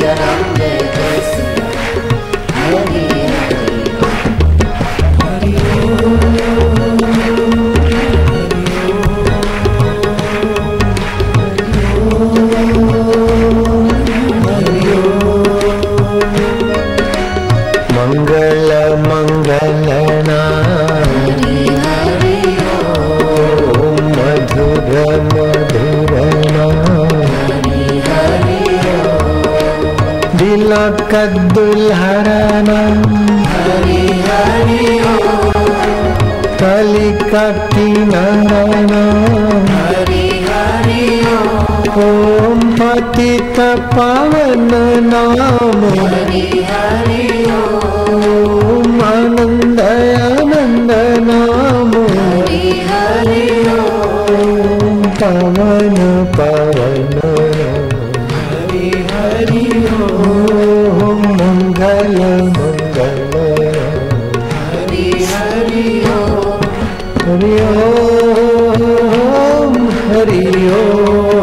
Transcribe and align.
Anam 0.00 0.54
Vedasi 0.56 1.61
तिलक 31.22 31.34
दुल्हरना 31.54 32.78
कलिका 36.60 37.44
किनारना 37.72 39.02
ओम 42.02 42.60
पतित 42.78 43.60
पावन 43.94 44.70
नाम। 45.12 45.84
ओम 48.18 49.00
आनंद 49.04 49.80
ओम 68.14 69.74
हरि 70.10 70.44
ओम। 70.78 71.41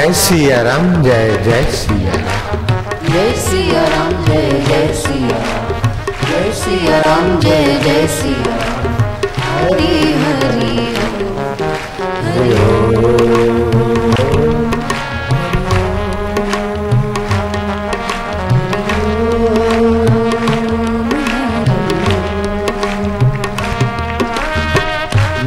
जय 0.00 0.12
सिया 0.16 0.60
राम 0.62 0.86
जय 1.02 1.30
जय 1.44 1.64
सिया 1.72 2.12
जय 3.08 3.32
सिया 3.40 3.82
राम 3.88 4.12
जय 4.26 4.50
जय 4.68 4.86
सिया 5.00 5.40
जय 6.28 6.52
सिया 6.60 7.00
राम 7.06 7.28
जय 7.40 7.78
जय 7.84 8.06
सिया 8.14 8.54
हरि 9.48 9.98
हरि 10.22 10.70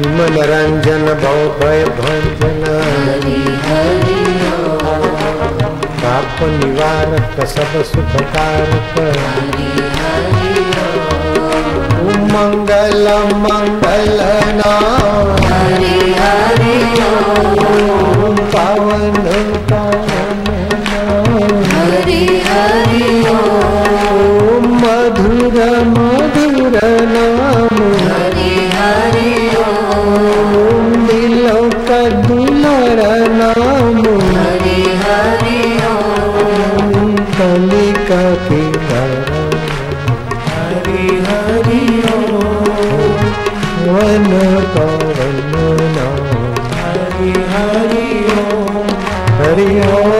निमन 0.00 0.36
रंजन 0.50 1.06
भव 1.22 1.40
भय 1.60 1.84
भंजन 1.96 2.19
पाप 6.40 6.48
निवारक 6.48 7.46
सब 7.46 7.72
सुख 7.82 8.12
कारक 8.32 8.96
मंगल 12.32 13.08
मंगल 13.42 14.20
नाम। 14.60 15.20
पावन। 18.54 19.69
हरि 47.20 48.06
ओम 48.34 48.88
हरि 49.40 49.68
ओम 49.90 50.19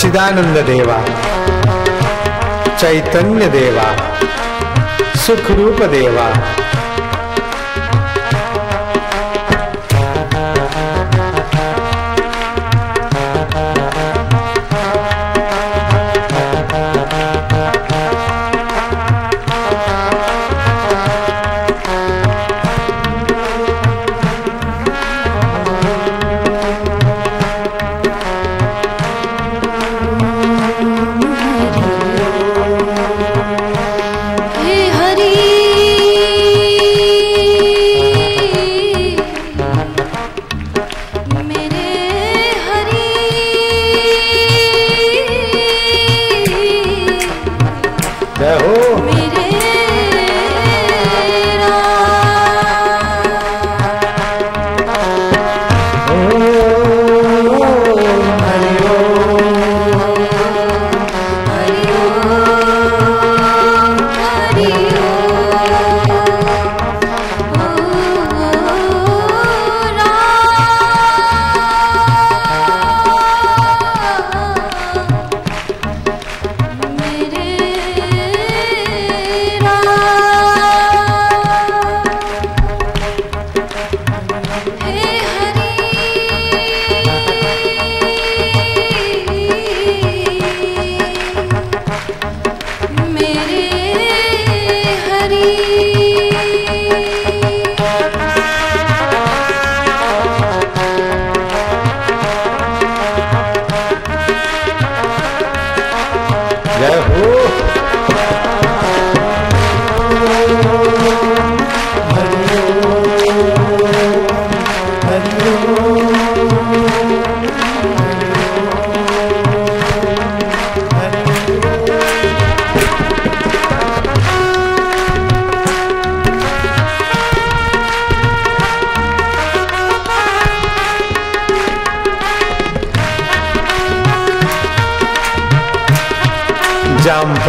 सच्चिदानंद 0.00 0.56
देवा 0.66 0.94
चैतन्य 2.80 3.46
देवा 3.54 3.88
सुख 5.24 5.50
रूप 5.58 5.82
देवा 5.94 6.24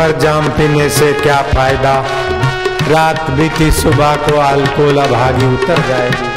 भर 0.00 0.12
जाम 0.18 0.48
पीने 0.48 0.88
से 0.88 1.12
क्या 1.12 1.36
फ़ायदा? 1.42 1.92
रात 2.88 3.30
बीती 3.30 3.70
सुबह 3.70 4.14
को 4.16 4.36
अल्कोहल 4.40 5.00
भागी 5.10 5.46
उतर 5.46 5.82
जाएगी। 5.88 6.30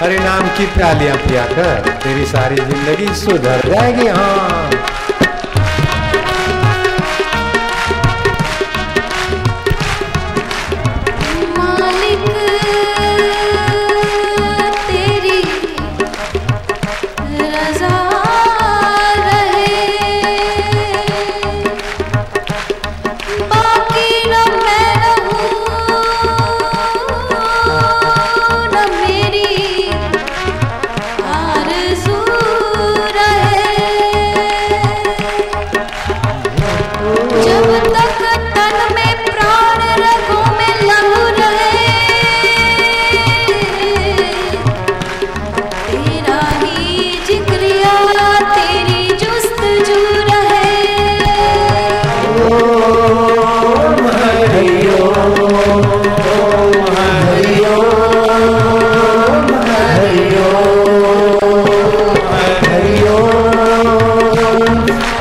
हरे 0.00 0.18
नाम 0.18 0.48
की 0.48 0.66
प्यालियाँ 0.66 1.16
पिया 1.16 1.44
कर, 1.46 1.90
तेरी 2.02 2.26
सारी 2.26 2.56
ज़िंदगी 2.56 3.14
सुधर 3.14 3.68
जाएगी 3.68 4.06
हाँ। 4.08 4.79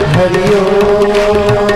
हरिओम। 0.07 1.68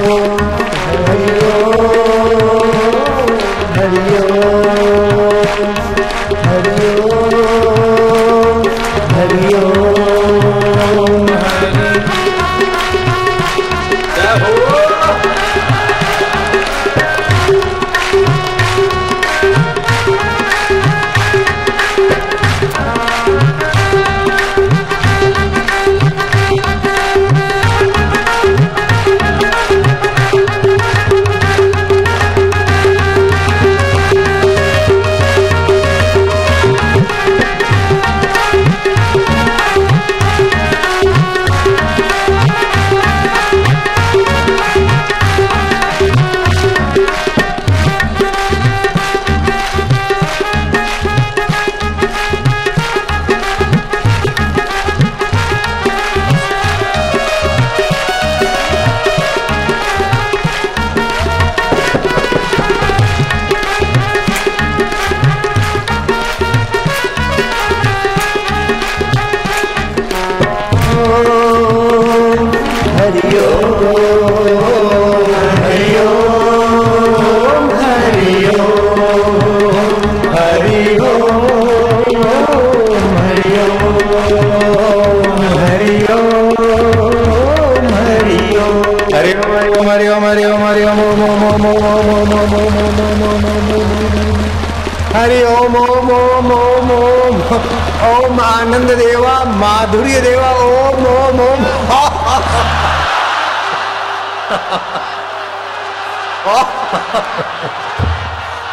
ओम 97.53 98.39
आनंद 98.39 98.91
देवा, 98.91 99.43
माधुर्य 99.43 100.21
देवा, 100.21 100.49
ओम 100.51 101.05
ओम 101.05 101.39
ओम। 101.39 101.65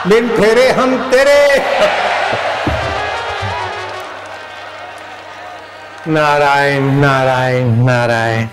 बिन 0.07 0.29
फेरे 0.29 0.71
हम 0.73 1.11
तेरे। 1.11 1.41
नारायण 6.09 6.83
नारायण 6.83 7.67
नारायण। 7.85 8.51